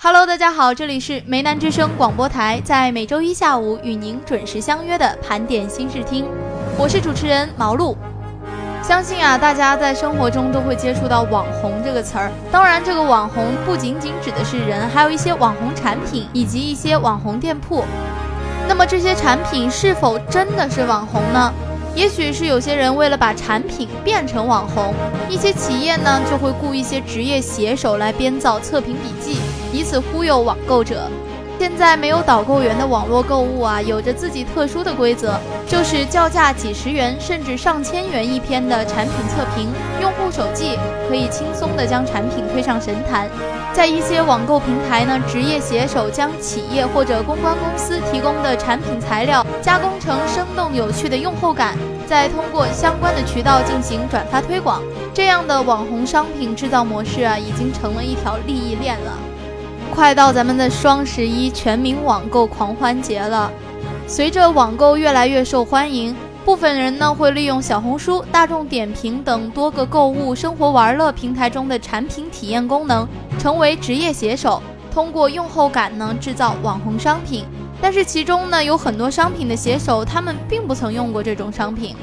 [0.00, 6.24] Hello，大家好，这里是梅南之声广播台，在每周一下午与您准时相约的盘点新视听，
[6.78, 7.96] 我是主持人毛露。
[8.80, 12.30] 相信啊，大家在生活中都会接触到“网红”这个词儿。
[12.52, 17.84] 当然，这个网红不仅仅指的是人，还有一些网红产品以及一些网红店铺。
[18.68, 21.52] 那么这些产品是否真的是网红呢？
[21.96, 24.94] 也许是有些人为了把产品变成网红，
[25.28, 29.40] 一些企业呢就会雇一些职业写手来编造测评笔记，
[29.72, 31.08] 以此忽悠网购者。
[31.60, 39.68] 现在没有导购员的网络购物啊，有着自己特殊的规则，就是叫价几十元甚至上千元一篇的产品测评，
[40.00, 43.28] 用户手记可以轻松的将产品推上神坛。
[43.72, 54.80] 在一些网购平台呢，职业写手将企业或者公关公司提供的产品材料加工成生动有趣的用后感，再通过相关的渠道进行转发推广。
[55.12, 59.12] 这样的网红商品制造模式啊，已经成了一条利益链了。
[59.94, 63.50] 快到咱们的双十一全民网购狂欢节了，
[64.06, 66.14] 随着网购越来越受欢迎，
[66.44, 73.06] 部分人呢会利用小红书、大众点评等多个购物、生活玩乐平台中的产品体验功能，
[73.40, 77.44] 成为职业写手，通过用后感呢制造网红商品。
[77.80, 81.96] 但是其中呢有很多商品的写手，他们并不曾用过这种商品。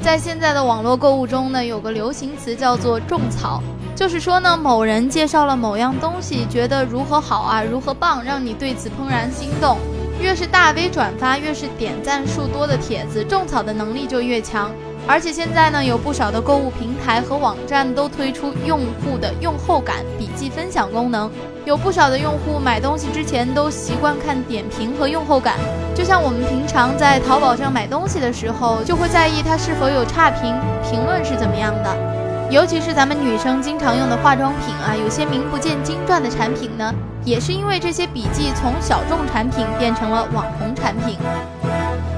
[0.00, 3.62] 在现在的网络购物中呢，有个流行词叫做种草。
[3.96, 9.78] 就是说呢，某人介绍了某样东西，觉得如何好啊，如何棒，让你对此怦然心动。
[10.20, 14.70] 越是大 V 转发，越是点赞数多的帖子，种草的能力就越强。
[15.06, 21.30] 而且现在呢，有不少的购物平台和网站都推出用户的用后感笔记分享功能。
[21.64, 25.56] 有不少的用户买东西之前都习惯看点评和用后感，
[25.94, 32.05] 就像我们平常在淘宝上买东西的时候，就会在意它是否有差评，评论是怎么样的。
[32.48, 41.18] 尤其是咱们女生经常用的化妆品啊，有些名不见经传的产品呢，也是因为这些笔记从小众产品变成了网红产品。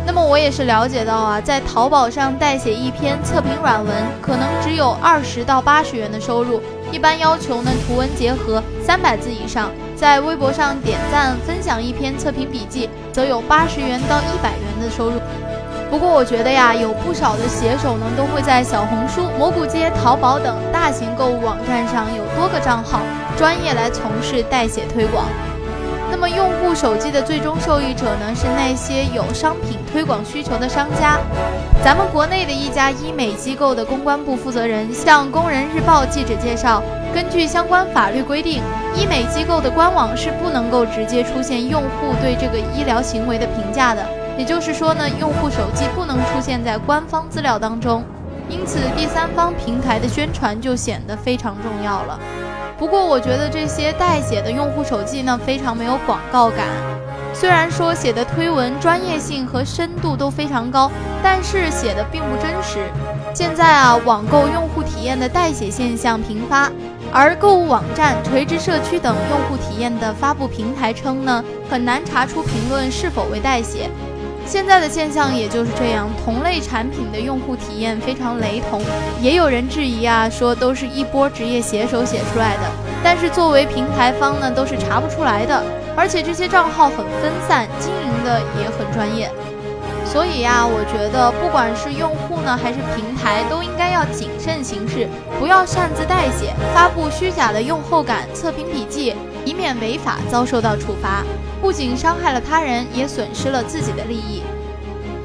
[0.06, 6.60] 那么我也是了解到啊，在淘宝上代写一篇测评软文，可能只有二十到八十元的收入，
[6.92, 9.70] 一般要求呢图文结合三百字以上。
[9.96, 15.17] 在微博上点赞分享一篇测评笔记，则有八十元到一百元的收入。
[15.90, 23.00] 不过我觉得呀，有不少的写手呢，都会在小红书、蘑菇街、淘宝等大型购物网站上有多个账号，
[23.36, 25.24] 专业来从事代写推广。
[26.10, 31.18] 那么用户手机的最终受益者呢，是那些有商品推广需求的商家。
[31.82, 36.82] 咱们国内的一家医美机构的公关部负责人向《工人日报》记者介绍，
[37.14, 38.62] 根据相关法律规定，
[38.94, 44.04] 医美机构的官网是不能够直接出现用户对这个医疗行为的评价的。
[44.38, 48.04] 也就是说呢，用户手机不能出现在官方资料当中，
[48.48, 52.18] 因此第三方平台的宣传就显得非常重要了。
[52.78, 56.68] 不过，我觉得这些代写的用户手记呢，非常没有广告感。
[57.34, 60.88] 虽然说写的推文专业性和深度都非常高，
[61.22, 62.86] 但是写的并不真实。
[63.34, 66.70] 现在啊，网购用户体验的代写现象频发，
[67.12, 73.90] 而购物网站、垂直社区等用户体验的发布平台称呢，很难查出评论是否为代写。
[74.48, 78.80] 现在的现象也就是这样，同类产品的用户体验非常雷同。
[79.20, 82.62] 也有人质疑啊，说都是一波职业写手写出来的，
[83.04, 85.62] 但是作为平台方呢，都是查不出来的。
[85.94, 89.30] 而且这些账号很分散，经营的也很专业。
[90.06, 95.06] 所以呀、啊，我觉得不管是用户呢，还是平台，都应该要谨慎行事，
[95.38, 101.22] 不要擅自代写、发布虚假的用后感测评笔记，以免违法遭受到处罚。
[101.60, 104.42] 不仅伤害了他人，也损失了自己的利益。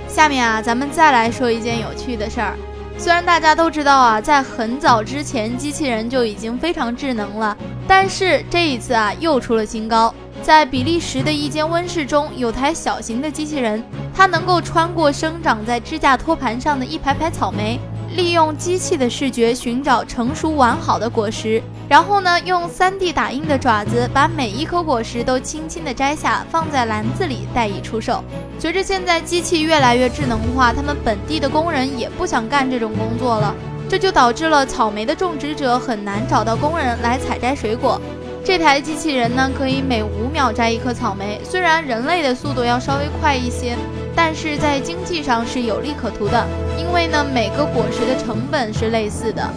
[0.08, 2.56] 下面啊，咱们再来说一件有趣的事儿。
[2.98, 7.58] 虽然大家都知道啊，在很早之前，机器人就已经非常智能了，
[7.88, 10.14] 但是这一次啊，又出了新高。
[10.44, 17.80] 在比利时的一间温室中，有台小型的机器人，它能够穿过生长在支架托盘上的一排排草莓，
[18.14, 21.62] 利用机器的视觉寻找成熟完好的果实。
[21.90, 28.24] 然后呢，用 3D 打印的爪子把每一颗果实都轻轻地摘下，放在篮子里待以出售。
[28.58, 33.54] 随着现在机器越来越智能化，他们本地的工人也不想干这种工作了，
[33.90, 38.02] 这就导致了草莓的种植者很难找到工人来采摘水果。
[38.46, 41.40] 这台机器人呢，可以每五秒摘一颗草莓。
[41.44, 43.76] 虽然人类的速度要稍微快一些，
[44.16, 46.46] 但是在经济上是有利可图的，
[46.78, 49.48] 因为呢每个果实的成本是类似的。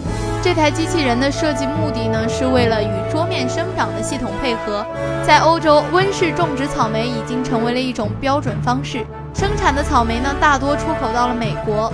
[0.43, 4.85] 这台机器人的设计目的呢是为了与桌面生长的系统配合。
[5.25, 11.91] 在欧洲，温室种植草莓已经成为了一种标准方式，生产的草莓呢大多出口到了美国。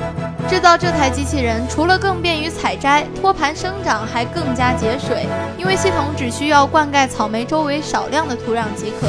[0.47, 5.25] 制造这台机器人除了更便于采摘、托盘生长，还更加节水，
[5.57, 9.07] 因为系统只需要灌溉草莓周围少量的土壤即可。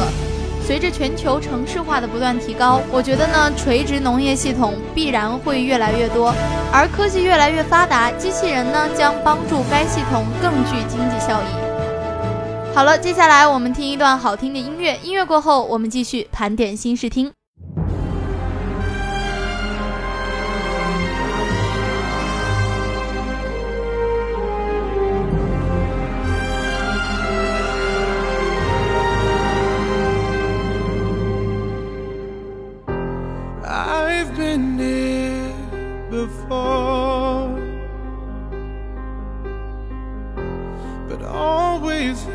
[0.66, 6.34] 随着全球城市化的不断提高，我觉得呢，垂直农业系统必然会越来越多，
[6.72, 12.74] 而科技越来越发达，机器人呢将帮助该系统更具经济效益。
[12.74, 17.30] 好了，接下来我们听一段好听的音乐，音乐过后我们继续盘点新视听。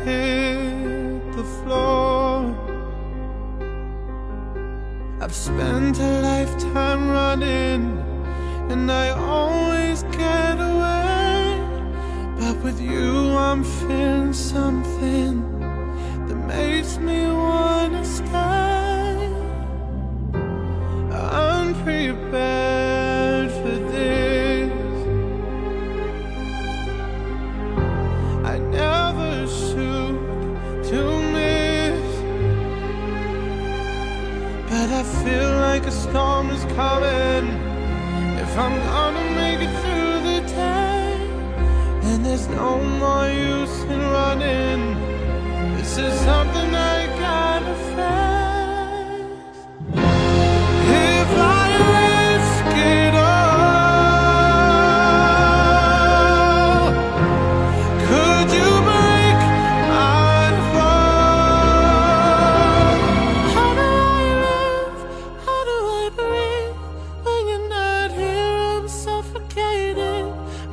[0.04, 2.56] hit the floor.
[5.20, 7.98] I've spent a lifetime running
[8.70, 11.60] And I always get away.
[12.38, 15.42] But with you I'm feeling something
[16.26, 17.59] That makes me want
[34.70, 37.46] But I feel like a storm is coming.
[38.38, 41.28] If I'm gonna make it through the day
[42.02, 44.80] Then there's no more use in running.
[45.76, 48.49] This is something I gotta face.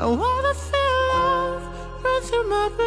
[0.08, 1.64] I wanna feel love
[2.02, 2.87] run through my veins.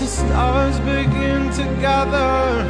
[0.00, 2.64] the stars begin to gather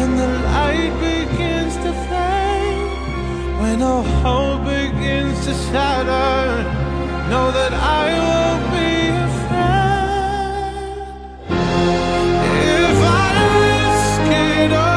[0.00, 3.60] and the light begins to fade.
[3.60, 6.64] When all hope begins to shatter
[7.28, 8.92] know that i will be
[9.28, 9.96] afraid
[12.80, 13.28] if i
[13.60, 14.95] risk it all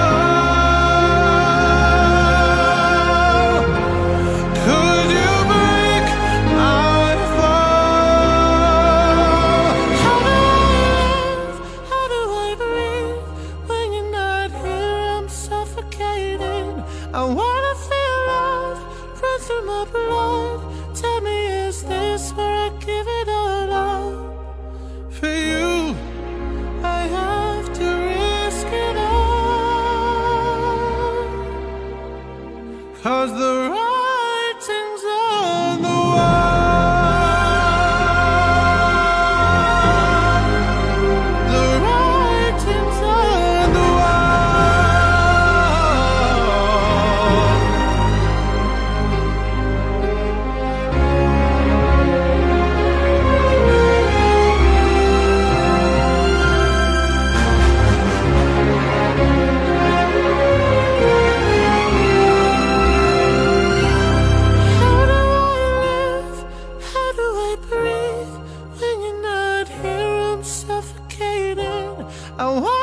[72.41, 72.78] Oh,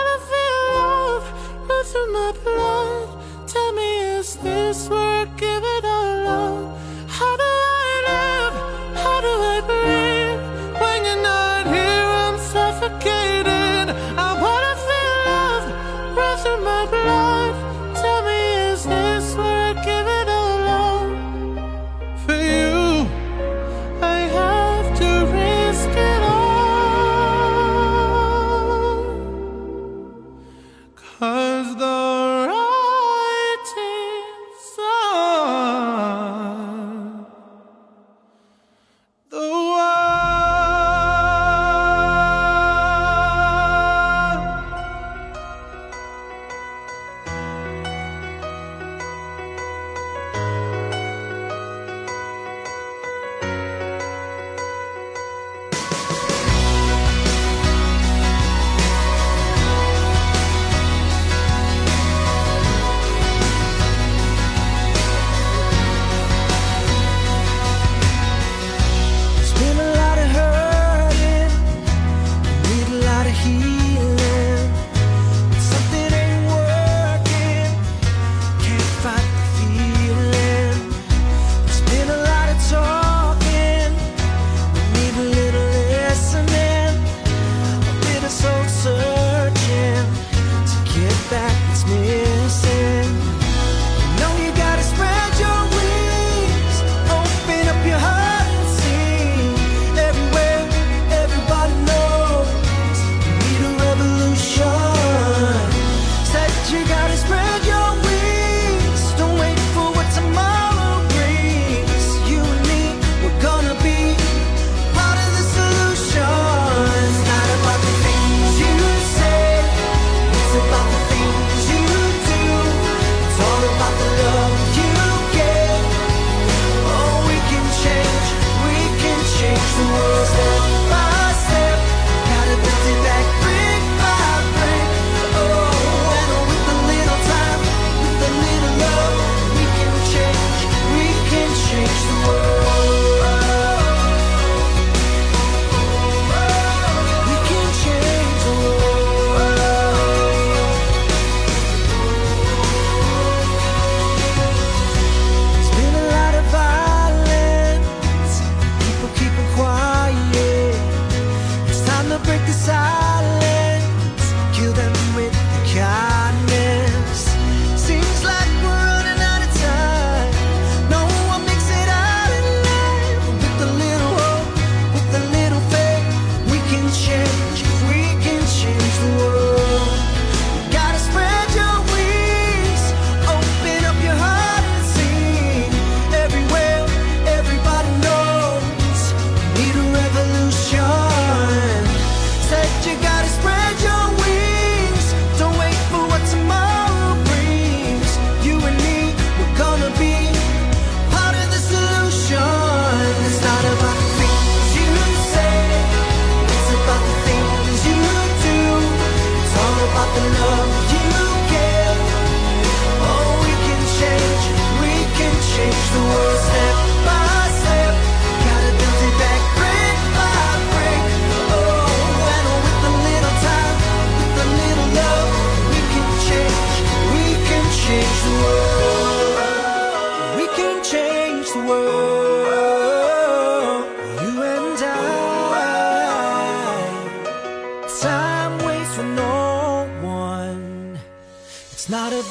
[31.56, 31.95] was the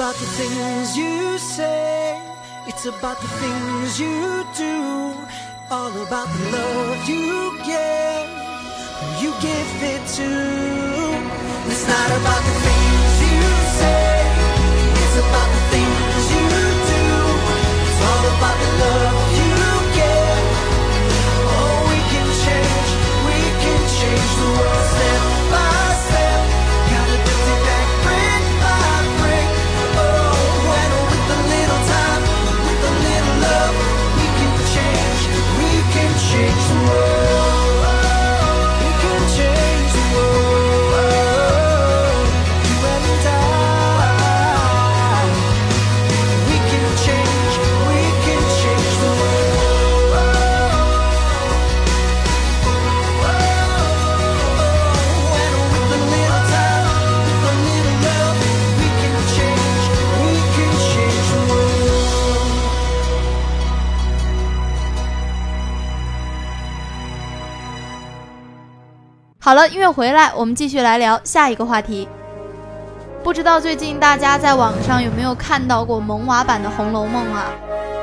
[0.06, 2.22] about the things you say.
[2.68, 5.16] It's about the things you do,
[5.72, 8.30] all about the love you give,
[9.22, 10.30] you give it to.
[11.72, 13.42] It's not about the things you
[13.82, 14.22] say,
[15.02, 16.46] it's about the things you
[16.94, 17.06] do.
[17.88, 19.25] It's all about the love
[69.46, 72.08] 好了，音乐回来，我们继续来聊下一个话题。
[73.24, 77.46] 不知道最近大家在网上有没有看到过萌娃版的《红楼梦》啊？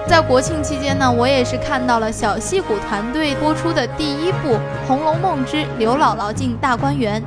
[0.06, 4.54] 在国庆期间呢，我也是看到了小戏骨团队播出的第一部
[4.86, 7.20] 《红楼梦之刘姥姥进大观园》。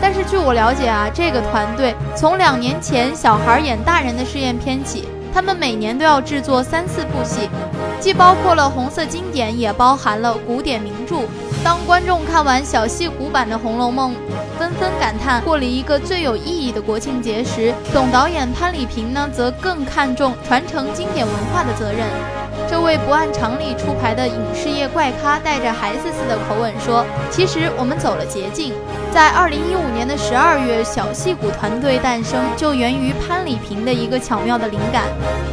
[0.00, 7.50] 但是据我了解啊，这个团队从两年前小孩演大人的试验片起，他们每年都要制作三四部戏，
[7.98, 11.22] 既包括了红色经典，也包含了古典名著。
[11.64, 14.12] 当观众看完小戏骨版的《红楼梦》，
[14.58, 22.45] 纷纷感叹过了一个最有意义的国庆节时，总导演潘礼平呢，则更看重传承经典文化的责任。
[22.68, 28.74] 这位不按常理出牌的影视业怪咖，带着孩子似的口吻说：“其实我们走了捷径。”
[29.14, 35.04] 在二零一五年的十二月，小戏骨团队诞生就源于潘礼平的一个巧妙的灵感。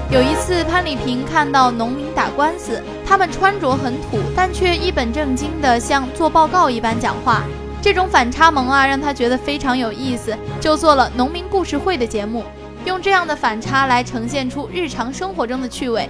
[0.10, 7.44] 有一次，潘礼平看到农民打官司，他们穿着很土，但却一本正经地像做报告一般讲话。
[7.82, 12.44] 这种反差萌啊，让他觉得非常有意思，就做了农民故事会的节目，
[12.86, 16.10] 用这样的反差来呈现出日常生活中的趣味。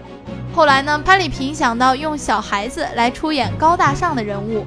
[0.53, 4.63] 后来呢，潘礼平想到用小孩子来出演高大上的人物。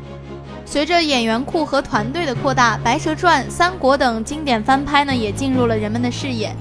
[0.65, 6.53] 随着演员库和团队的扩大，《白蛇传》《三国》等经典翻拍呢，也进入了人们的视野。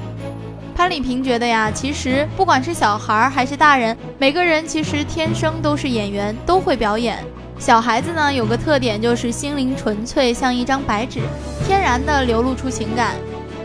[0.76, 7.18] 潘礼平觉得呀，其实不管是小孩还是大人，每个人其实天生都是演员，都会表演。
[7.58, 11.22] 小孩子呢，有个特点就是心灵纯粹，像一张白纸，
[11.66, 13.16] 天然的流露出情感。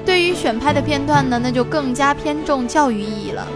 [0.06, 3.46] 对于选拍的片段呢，那就更加偏重教育意义了。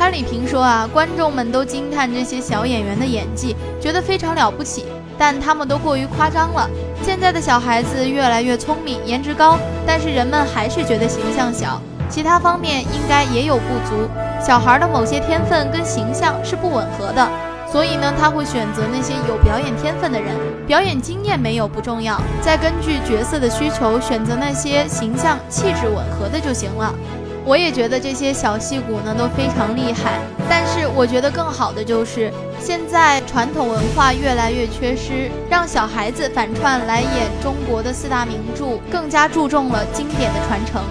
[0.00, 4.86] 潘礼平说啊，观众们都惊叹这些小演员的演技，觉得非常了不起。
[5.18, 6.66] 但他们都过于夸张了。
[7.02, 14.08] 现在的小孩子越来越聪明，颜值高，但是人们还是觉得形象小，其他方面应该也有不足。
[14.42, 17.28] 小孩的某些天分跟形象是不吻合的，
[17.70, 20.34] 所以呢，他会选择那些有表演天分的人。
[20.66, 26.94] 表演经验没有不重要，再根据角色的需求选择那些形象气质吻合的就行了。
[27.44, 32.30] 我也觉得这些小戏骨呢都非常厉害，但是我觉得更好的就是
[32.60, 40.82] 现在传统文化越来越缺失，让小孩子反串来演中国的四大名著，更加注重了经典的传承，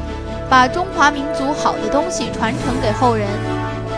[0.49, 3.27] 把中华民族好的东西传承给后人，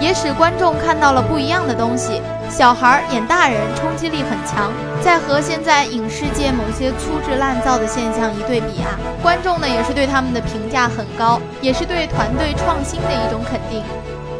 [0.01, 2.19] 也使观众看到了不一样的东西。
[2.49, 13.81] 小孩演大人冲击力很强，再和现在影视界某些粗制滥造的现象一对比啊，观众呢也是对他们的评价很高，也是对团队创新的一种肯定。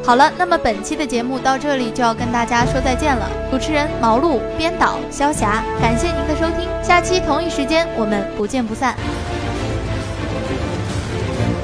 [0.04, 3.30] 好了，那么本期的节目到这里就要跟大家说再见了。
[3.52, 8.96] 主持人毛路，编导萧霞，感谢您的收听，下期同一时间我们不见不散。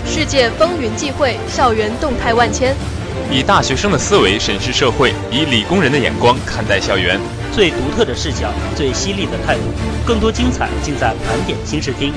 [0.06, 2.74] 世界风云际会，校园动态万千。
[3.30, 7.20] 以大学生的思维审视社会，以理工人的眼光看待校园，
[7.52, 9.64] 最独特的视角，最犀利的态度，
[10.06, 12.14] 更多精彩尽在盘点新视听。